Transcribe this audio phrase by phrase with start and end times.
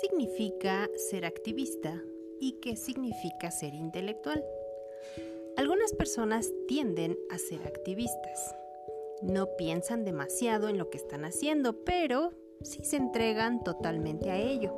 [0.00, 2.02] significa ser activista
[2.40, 4.44] y qué significa ser intelectual?
[5.56, 8.54] Algunas personas tienden a ser activistas.
[9.22, 12.32] No piensan demasiado en lo que están haciendo, pero
[12.62, 14.74] sí se entregan totalmente a ello.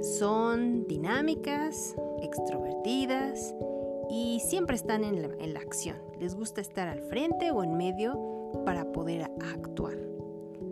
[0.00, 3.54] Son dinámicas, extrovertidas
[4.08, 5.98] y siempre están en la, en la acción.
[6.18, 8.18] Les gusta estar al frente o en medio
[8.64, 10.09] para poder actuar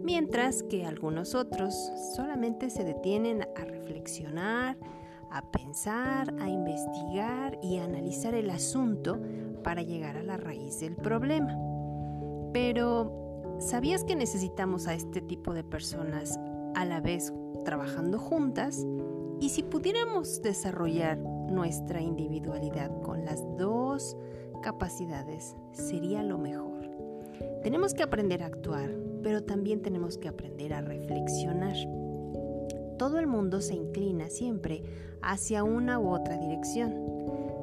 [0.09, 1.75] mientras que algunos otros
[2.17, 4.79] solamente se detienen a reflexionar,
[5.31, 9.21] a pensar, a investigar y a analizar el asunto
[9.63, 11.55] para llegar a la raíz del problema.
[12.55, 16.41] Pero, ¿sabías que necesitamos a este tipo de personas
[16.75, 17.31] a la vez
[17.67, 18.87] trabajando juntas?
[19.41, 24.17] Y si pudiéramos desarrollar nuestra individualidad con las dos
[24.63, 26.78] capacidades, sería lo mejor.
[27.63, 28.91] Tenemos que aprender a actuar,
[29.23, 31.77] pero también tenemos que aprender a reflexionar.
[32.99, 34.83] Todo el mundo se inclina siempre
[35.23, 36.95] hacia una u otra dirección.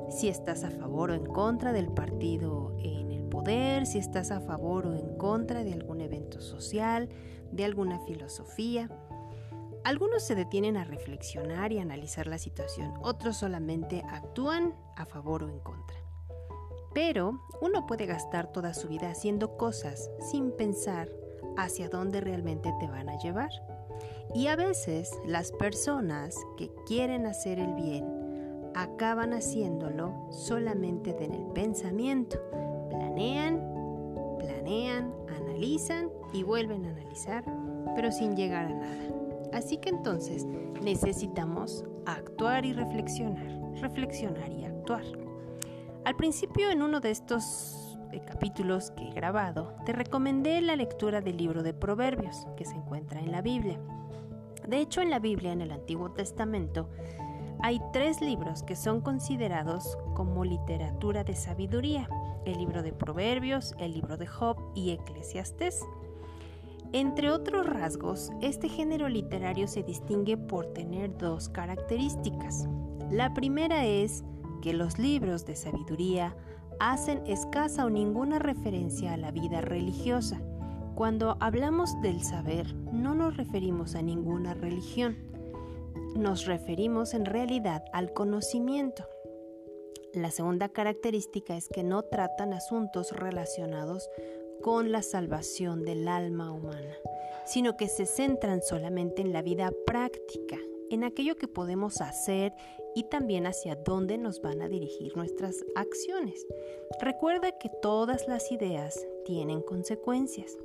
[0.10, 4.40] Si estás a favor o en contra del partido en el poder, si estás a
[4.40, 7.10] favor o en contra de algún evento social,
[7.52, 8.90] de alguna filosofía.
[9.84, 15.50] Algunos se detienen a reflexionar y analizar la situación, otros solamente actúan a favor o
[15.50, 16.05] en contra.
[16.96, 21.10] Pero uno puede gastar toda su vida haciendo cosas sin pensar
[21.58, 23.52] hacia dónde realmente te van a llevar.
[24.34, 28.06] Y a veces las personas que quieren hacer el bien
[28.74, 32.38] acaban haciéndolo solamente en el pensamiento.
[32.90, 33.62] Planean,
[34.40, 37.44] planean, analizan y vuelven a analizar,
[37.96, 39.04] pero sin llegar a nada.
[39.52, 40.46] Así que entonces
[40.82, 45.25] necesitamos actuar y reflexionar, reflexionar y actuar.
[46.06, 51.38] Al principio en uno de estos capítulos que he grabado, te recomendé la lectura del
[51.38, 53.80] libro de Proverbios, que se encuentra en la Biblia.
[54.68, 56.92] De hecho, en la Biblia, en el Antiguo Testamento,
[57.64, 62.08] hay tres libros que son considerados como literatura de sabiduría,
[62.46, 65.82] el libro de Proverbios, el libro de Job y Eclesiastés.
[66.94, 72.70] Entre otros rasgos, este género literario se distingue por tener dos características.
[73.10, 74.24] La primera es
[74.66, 76.36] que los libros de sabiduría
[76.80, 80.42] hacen escasa o ninguna referencia a la vida religiosa.
[80.96, 85.18] Cuando hablamos del saber, no nos referimos a ninguna religión,
[86.16, 89.08] nos referimos en realidad al conocimiento.
[90.16, 94.10] La segunda característica es que no tratan asuntos relacionados
[94.64, 96.96] con la salvación del alma humana,
[97.46, 100.58] sino que se centran solamente en la vida práctica,
[100.90, 102.52] en aquello que podemos hacer
[102.96, 106.48] y también hacia dónde nos van a dirigir nuestras acciones.
[107.00, 110.58] Recuerda que todas las ideas tienen consecuencias.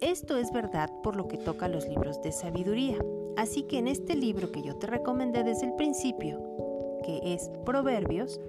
[0.00, 2.98] Esto es verdad por lo que toca a los libros de sabiduría.
[3.36, 6.42] Así que en este libro que yo te recomendé desde el principio,
[7.04, 8.40] que es Proverbios,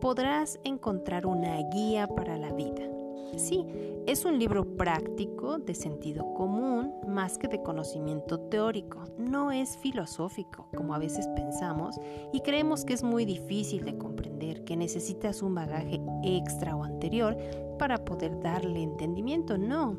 [0.00, 2.91] podrás encontrar una guía para la vida.
[3.36, 3.64] Sí,
[4.06, 9.04] es un libro práctico, de sentido común, más que de conocimiento teórico.
[9.16, 11.98] No es filosófico, como a veces pensamos,
[12.32, 17.36] y creemos que es muy difícil de comprender, que necesitas un bagaje extra o anterior
[17.78, 19.56] para poder darle entendimiento.
[19.56, 19.96] No.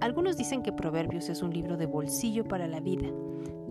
[0.00, 3.08] Algunos dicen que Proverbios es un libro de bolsillo para la vida,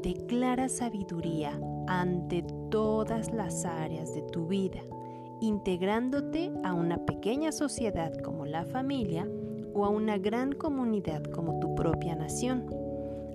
[0.02, 4.82] de clara sabiduría ante todas las áreas de tu vida
[5.42, 9.28] integrándote a una pequeña sociedad como la familia
[9.76, 12.66] o a una gran comunidad como tu propia nación.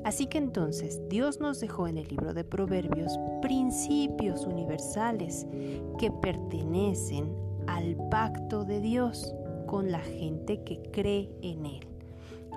[0.02, 5.46] Así que entonces Dios nos dejó en el libro de Proverbios principios universales
[6.00, 7.32] que pertenecen
[7.68, 9.32] al pacto de Dios
[9.68, 11.86] con la gente que cree en Él.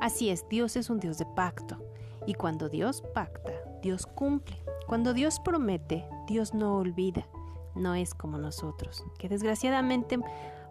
[0.02, 1.78] Así es, Dios es un Dios de pacto.
[2.26, 3.52] Y cuando Dios pacta,
[3.84, 4.58] Dios cumple.
[4.88, 7.28] Cuando Dios promete, Dios no olvida
[7.76, 10.20] no es como nosotros, que desgraciadamente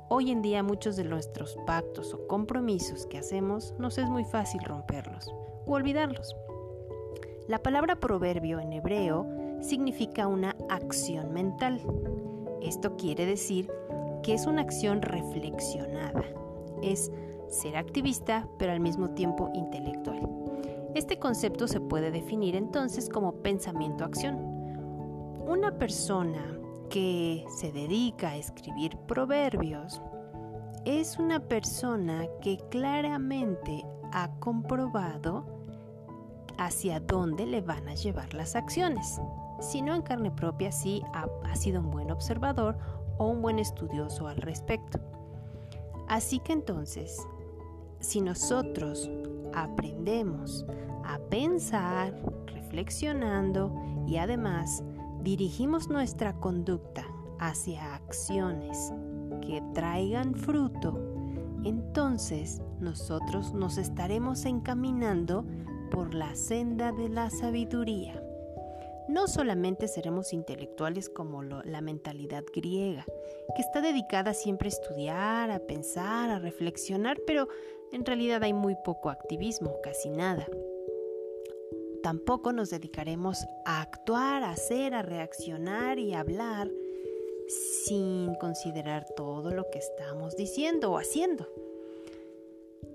[0.08, 4.60] hoy en día muchos de nuestros pactos o compromisos que hacemos nos es muy fácil
[4.64, 5.30] romperlos
[5.66, 6.34] o olvidarlos.
[7.46, 9.26] La palabra proverbio en hebreo
[9.60, 11.80] significa una acción mental.
[12.62, 13.70] Esto quiere decir
[14.22, 16.24] que es una acción reflexionada.
[16.82, 17.10] Es
[17.48, 20.20] ser activista pero al mismo tiempo intelectual.
[20.94, 24.36] Este concepto se puede definir entonces como pensamiento-acción.
[25.46, 26.57] Una persona
[26.90, 30.00] que se dedica a escribir proverbios
[30.84, 35.46] es una persona que claramente ha comprobado
[36.56, 39.20] hacia dónde le van a llevar las acciones.
[39.60, 42.78] Si no en carne propia, sí ha, ha sido un buen observador
[43.18, 44.98] o un buen estudioso al respecto.
[46.08, 47.26] Así que entonces,
[48.00, 49.10] si nosotros
[49.54, 50.64] aprendemos
[51.04, 52.14] a pensar
[52.46, 53.74] reflexionando
[54.06, 54.82] y además
[55.22, 57.06] dirigimos nuestra conducta
[57.38, 58.92] hacia acciones
[59.40, 60.98] que traigan fruto,
[61.64, 65.44] entonces nosotros nos estaremos encaminando
[65.90, 68.22] por la senda de la sabiduría.
[69.08, 73.06] No solamente seremos intelectuales como la mentalidad griega,
[73.56, 77.48] que está dedicada siempre a estudiar, a pensar, a reflexionar, pero
[77.90, 80.46] en realidad hay muy poco activismo, casi nada.
[82.08, 86.70] Tampoco nos dedicaremos a actuar, a hacer, a reaccionar y hablar
[87.46, 91.46] sin considerar todo lo que estamos diciendo o haciendo.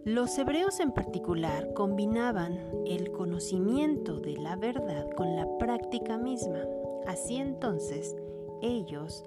[0.04, 6.66] Los hebreos en particular combinaban el conocimiento de la verdad con la práctica misma.
[7.06, 8.16] Así entonces,
[8.64, 9.26] ellos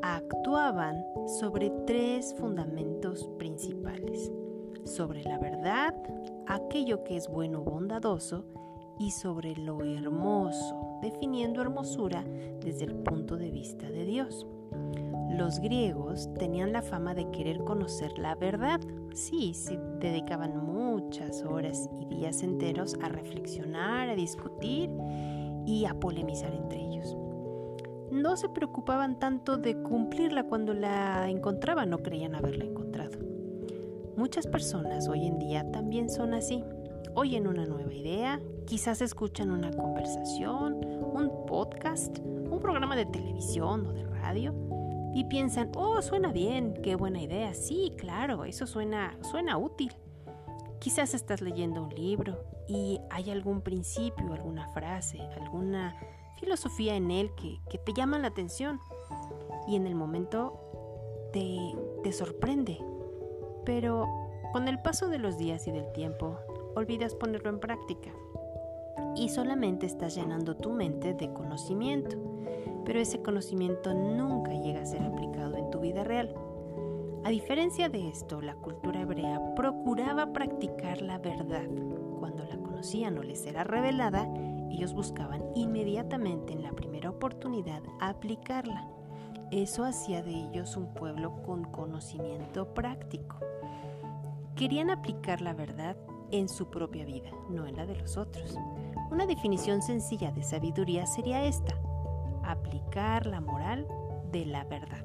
[0.00, 1.04] actuaban
[1.40, 4.30] sobre tres fundamentos principales.
[4.84, 5.92] Sobre la verdad,
[6.46, 8.44] aquello que es bueno o bondadoso,
[8.98, 12.24] y sobre lo hermoso, definiendo hermosura
[12.60, 14.46] desde el punto de vista de Dios.
[15.30, 18.80] Los griegos tenían la fama de querer conocer la verdad.
[19.14, 24.90] Sí, se dedicaban muchas horas y días enteros a reflexionar, a discutir
[25.66, 27.16] y a polemizar entre ellos.
[28.12, 33.18] No se preocupaban tanto de cumplirla cuando la encontraban o creían haberla encontrado.
[34.16, 36.62] Muchas personas hoy en día también son así.
[37.14, 43.92] Oyen una nueva idea, quizás escuchan una conversación, un podcast, un programa de televisión o
[43.92, 44.54] de radio
[45.14, 47.54] y piensan, oh, suena bien, qué buena idea.
[47.54, 49.92] Sí, claro, eso suena, suena útil.
[50.80, 55.96] Quizás estás leyendo un libro y hay algún principio, alguna frase, alguna
[56.40, 58.80] filosofía en él que, que te llama la atención
[59.68, 61.58] y en el momento te,
[62.02, 62.78] te sorprende.
[63.64, 64.06] Pero
[64.52, 66.38] con el paso de los días y del tiempo,
[66.76, 68.10] olvidas ponerlo en práctica
[69.16, 72.34] y solamente estás llenando tu mente de conocimiento
[72.84, 76.34] pero ese conocimiento nunca llega a ser aplicado en tu vida real.
[77.24, 81.66] A diferencia de esto, la cultura hebrea procuraba practicar la verdad.
[82.18, 84.28] Cuando la conocían o les era revelada,
[84.70, 88.88] ellos buscaban inmediatamente en la primera oportunidad aplicarla.
[89.50, 93.36] Eso hacía de ellos un pueblo con conocimiento práctico.
[94.56, 95.96] Querían aplicar la verdad
[96.38, 98.56] en su propia vida, no en la de los otros.
[99.12, 101.74] Una definición sencilla de sabiduría sería esta
[102.42, 103.86] aplicar la moral
[104.32, 105.04] de la verdad.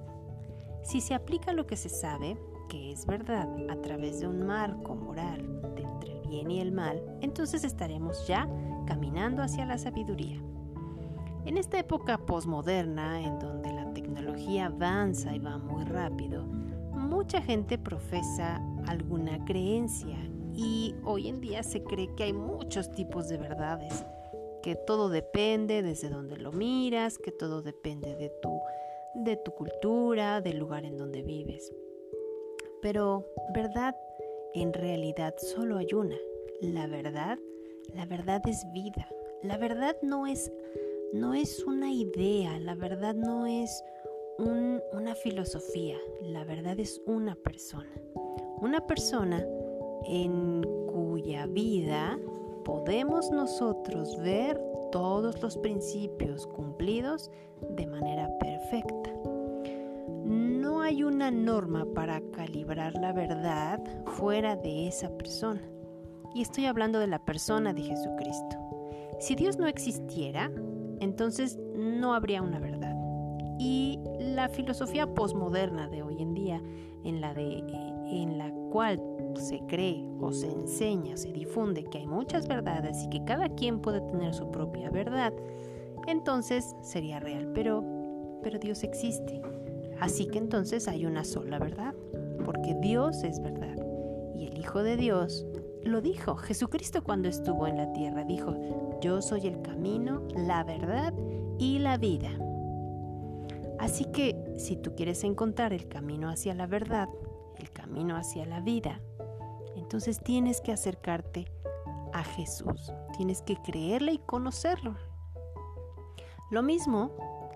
[0.81, 2.36] Si se aplica lo que se sabe,
[2.68, 7.02] que es verdad, a través de un marco moral entre el bien y el mal,
[7.22, 8.50] entonces estaremos ya
[8.88, 10.42] caminando hacia la sabiduría.
[11.46, 16.44] En esta época posmoderna, en donde la tecnología avanza y va muy rápido,
[16.94, 20.18] mucha gente profesa alguna creencia
[20.61, 24.06] y hoy en día se cree que hay muchos tipos de verdades
[24.61, 28.59] que todo depende desde donde lo miras, que todo depende de tu,
[29.15, 31.73] de tu cultura, del lugar en donde vives.
[32.81, 33.95] Pero verdad,
[34.53, 36.17] en realidad solo hay una.
[36.61, 37.39] La verdad,
[37.95, 39.07] la verdad es vida.
[39.44, 40.51] La verdad no es,
[41.13, 43.81] no es una idea, la verdad no es
[44.38, 47.89] una filosofía, la verdad es una persona.
[48.61, 49.45] Una persona
[50.06, 52.18] en cuya vida
[52.64, 57.31] podemos nosotros ver todos los principios cumplidos
[57.69, 59.12] de manera perfecta.
[60.26, 65.62] No hay una norma para calibrar la verdad fuera de esa persona.
[66.33, 68.57] Y estoy hablando de la persona de Jesucristo.
[69.19, 70.52] Si Dios no existiera,
[71.00, 72.95] entonces no habría una verdad.
[73.59, 76.62] Y la filosofía posmoderna de hoy en día,
[77.04, 77.64] en la, de,
[78.09, 79.01] en la cual
[79.35, 83.80] se cree o se enseña, se difunde que hay muchas verdades y que cada quien
[83.80, 85.33] puede tener su propia verdad,
[86.07, 87.83] entonces sería real, pero,
[88.42, 89.42] pero Dios existe.
[89.99, 91.94] Así que entonces hay una sola verdad,
[92.45, 93.75] porque Dios es verdad.
[94.35, 95.45] Y el Hijo de Dios
[95.83, 96.35] lo dijo.
[96.35, 98.56] Jesucristo cuando estuvo en la tierra dijo,
[99.01, 101.13] yo soy el camino, la verdad
[101.57, 102.30] y la vida.
[103.80, 107.07] Así que si tú quieres encontrar el camino hacia la verdad,
[108.16, 109.02] hacia la vida,
[109.76, 111.52] entonces tienes que acercarte
[112.14, 114.96] a Jesús, tienes que creerle y conocerlo.
[116.50, 117.12] Lo mismo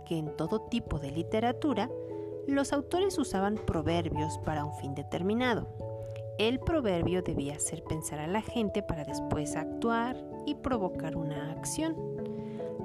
[0.05, 1.89] que en todo tipo de literatura,
[2.47, 5.67] los autores usaban proverbios para un fin determinado.
[6.37, 11.95] El proverbio debía hacer pensar a la gente para después actuar y provocar una acción.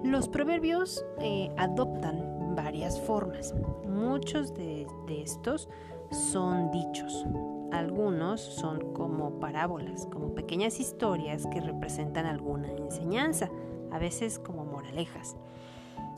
[0.05, 3.55] Los proverbios eh, adoptan varias formas.
[3.85, 5.69] Muchos de estos
[6.10, 7.26] son dichos,
[7.72, 13.50] algunos son como parábolas, como pequeñas historias que representan alguna enseñanza,
[13.90, 15.36] a veces como moralejas.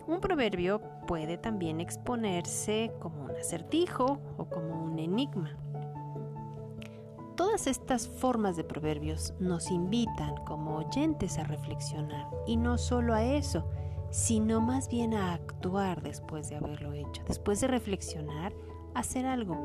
[0.07, 5.57] Un proverbio puede también exponerse como un acertijo o como un enigma.
[7.37, 13.25] Todas estas formas de proverbios nos invitan como oyentes a reflexionar y no solo a
[13.25, 13.65] eso,
[14.11, 18.53] sino más bien a actuar después de haberlo hecho, después de reflexionar,
[18.95, 19.57] hacer algo.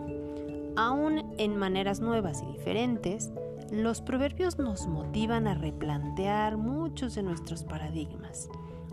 [0.75, 3.31] Aún en maneras nuevas y diferentes,
[3.71, 8.49] los proverbios nos motivan a replantear muchos de nuestros paradigmas.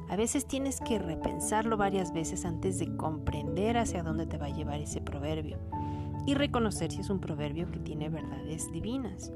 [0.08, 4.54] A veces tienes que repensarlo varias veces antes de comprender hacia dónde te va a
[4.54, 5.58] llevar ese proverbio
[6.26, 9.32] y reconocer si es un proverbio que tiene verdades divinas.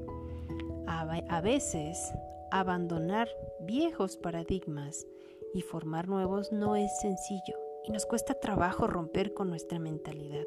[0.85, 2.13] A, veces,
[2.51, 3.27] abandonar
[3.61, 5.05] viejos paradigmas
[5.53, 10.45] y formar nuevos no es sencillo y nos cuesta trabajo romper con nuestra mentalidad.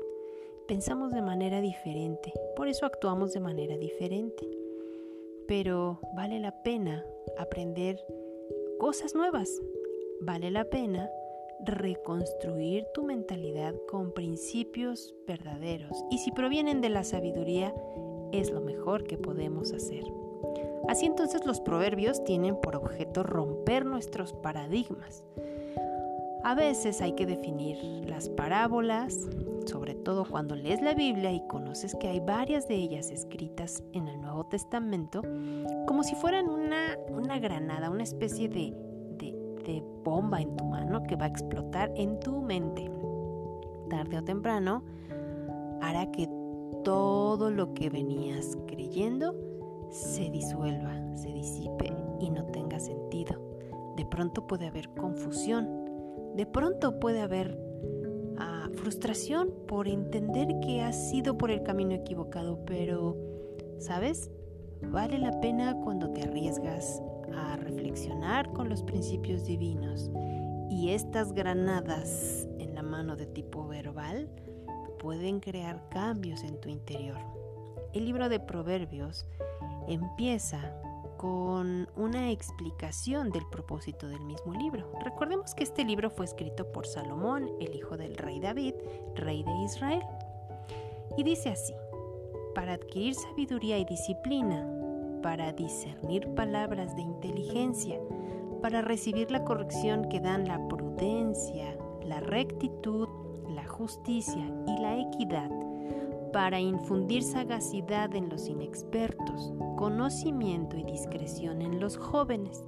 [0.71, 4.49] Pensamos de manera diferente, por eso actuamos de manera diferente.
[5.49, 7.05] Pero vale la pena
[7.37, 7.99] aprender
[8.79, 9.61] cosas nuevas
[10.21, 11.11] vale la pena
[11.65, 17.75] reconstruir tu mentalidad con principios verdaderos y si provienen de la sabiduría
[18.31, 20.05] es lo mejor que podemos hacer.
[20.87, 25.25] Así entonces los proverbios tienen por objeto romper nuestros paradigmas.
[26.45, 27.77] A veces hay que definir
[28.09, 29.27] las parábolas,
[29.67, 34.09] sobre todo cuando lees la Biblia y conoces que hay varias de ellas escritas en
[34.09, 35.23] el Nuevo Testamento,
[35.87, 38.75] como si fueran una, una granada, una especie de
[39.65, 42.91] de bomba en tu mano que va a explotar en tu mente.
[43.89, 44.83] Tarde o temprano
[45.81, 46.29] hará que
[46.85, 49.35] todo lo que venías creyendo
[49.91, 53.41] se disuelva, se disipe y no tenga sentido.
[53.97, 55.69] De pronto puede haber confusión,
[56.37, 57.59] de pronto puede haber
[58.77, 63.17] frustración por entender que has ido por el camino equivocado, pero,
[63.79, 64.31] ¿sabes?
[64.83, 67.03] Vale la pena cuando te arriesgas
[67.37, 70.11] a reflexionar con los principios divinos
[70.71, 74.29] y estas granadas en la mano de tipo verbal
[74.99, 77.19] pueden crear cambios en tu interior.
[77.93, 79.27] El libro de Proverbios
[79.89, 80.75] empieza
[81.21, 84.91] con una explicación del propósito del mismo libro.
[85.05, 88.73] Recordemos que este libro fue escrito por Salomón, el hijo del rey David,
[89.17, 90.03] rey de Israel.
[91.19, 91.75] Y dice así,
[92.55, 94.67] para adquirir sabiduría y disciplina,
[95.23, 98.01] para discernir palabras de inteligencia,
[98.63, 103.09] para recibir la corrección que dan la prudencia, la rectitud,
[103.47, 105.51] la justicia y la equidad,
[106.33, 112.65] para infundir sagacidad en los inexpertos, conocimiento y discreción en los jóvenes.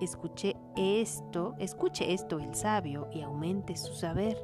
[0.00, 4.36] Escuche esto, escuche esto el sabio y aumente su saber.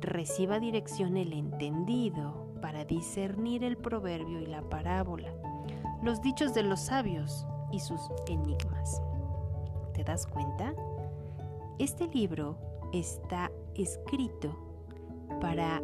[0.00, 5.32] Reciba dirección el entendido para discernir el proverbio y la parábola
[6.04, 9.00] los dichos de los sabios y sus enigmas.
[9.94, 10.74] ¿Te das cuenta?
[11.78, 12.58] Este libro
[12.92, 14.54] está escrito
[15.40, 15.82] para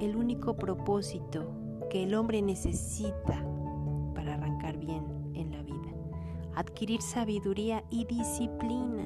[0.00, 1.46] el único propósito
[1.90, 3.44] que el hombre necesita
[4.14, 5.92] para arrancar bien en la vida.
[6.54, 9.04] Adquirir sabiduría y disciplina.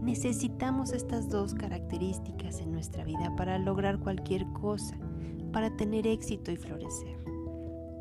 [0.00, 4.98] Necesitamos estas dos características en nuestra vida para lograr cualquier cosa,
[5.52, 7.20] para tener éxito y florecer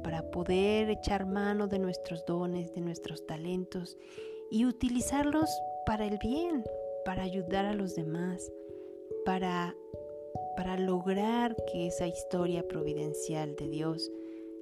[0.10, 3.96] para poder echar mano de nuestros dones, de nuestros talentos
[4.50, 5.50] y utilizarlos
[5.86, 6.64] para el bien,
[7.06, 8.52] para ayudar a los demás,
[9.24, 9.76] para,
[10.60, 14.12] para lograr que esa historia providencial de Dios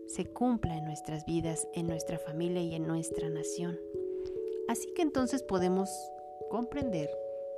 [0.06, 3.80] se cumpla en nuestras vidas, en nuestra familia y en nuestra nación.
[4.68, 5.90] Así que entonces podemos
[6.52, 7.10] comprender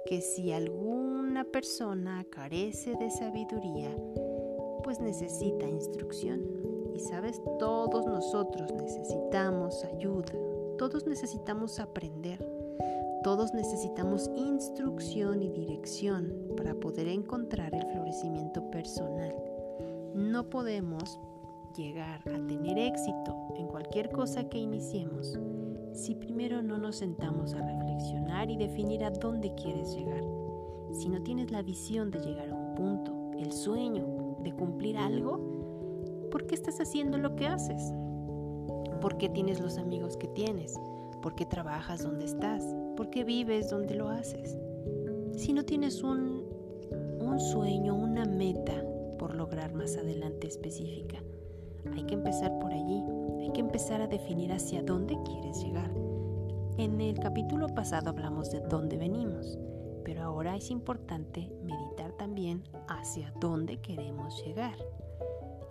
[0.05, 3.93] que si alguna persona carece de sabiduría,
[4.85, 6.41] pues necesita instrucción.
[6.95, 10.31] Y sabes, todos nosotros necesitamos ayuda,
[10.77, 12.39] todos necesitamos aprender,
[13.23, 19.35] todos necesitamos instrucción y dirección para poder encontrar el florecimiento personal.
[20.15, 21.19] No podemos
[21.75, 25.37] llegar a tener éxito en cualquier cosa que iniciemos
[25.93, 30.23] si primero no nos sentamos a reflexionar y definir a dónde quieres llegar.
[30.91, 35.59] Si no tienes la visión de llegar a un punto, el sueño de cumplir algo,
[36.31, 37.91] ¿Por qué estás haciendo lo que haces?
[39.01, 40.75] ¿Por qué tienes los amigos que tienes?
[41.23, 42.63] ¿Por qué trabajas donde estás?
[42.99, 44.59] ¿Por qué vives donde lo haces?
[45.37, 46.43] Si no tienes un,
[47.21, 48.73] un sueño, una meta
[49.17, 51.17] por lograr más adelante específica,
[51.93, 53.01] hay que empezar por allí.
[53.39, 55.89] Hay que empezar a definir hacia dónde quieres llegar.
[56.77, 59.57] En el capítulo pasado hablamos de dónde venimos,
[60.03, 64.75] pero ahora es importante meditar también hacia dónde queremos llegar.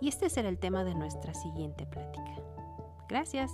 [0.01, 2.41] Y este será el tema de nuestra siguiente plática.
[3.07, 3.51] Gracias.